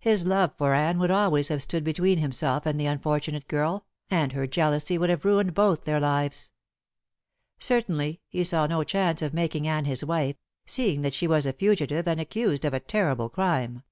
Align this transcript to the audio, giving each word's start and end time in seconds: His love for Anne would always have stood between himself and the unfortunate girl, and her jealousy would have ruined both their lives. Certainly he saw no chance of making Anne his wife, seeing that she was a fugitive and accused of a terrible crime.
His 0.00 0.26
love 0.26 0.56
for 0.58 0.74
Anne 0.74 0.98
would 0.98 1.12
always 1.12 1.46
have 1.46 1.62
stood 1.62 1.84
between 1.84 2.18
himself 2.18 2.66
and 2.66 2.80
the 2.80 2.86
unfortunate 2.86 3.46
girl, 3.46 3.86
and 4.10 4.32
her 4.32 4.44
jealousy 4.44 4.98
would 4.98 5.08
have 5.08 5.24
ruined 5.24 5.54
both 5.54 5.84
their 5.84 6.00
lives. 6.00 6.50
Certainly 7.60 8.20
he 8.26 8.42
saw 8.42 8.66
no 8.66 8.82
chance 8.82 9.22
of 9.22 9.32
making 9.32 9.68
Anne 9.68 9.84
his 9.84 10.04
wife, 10.04 10.34
seeing 10.66 11.02
that 11.02 11.14
she 11.14 11.28
was 11.28 11.46
a 11.46 11.52
fugitive 11.52 12.08
and 12.08 12.20
accused 12.20 12.64
of 12.64 12.74
a 12.74 12.80
terrible 12.80 13.28
crime. 13.30 13.84